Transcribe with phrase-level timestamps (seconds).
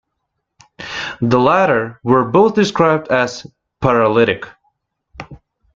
[1.21, 3.45] The latter were both described as
[3.81, 4.45] "paralytic".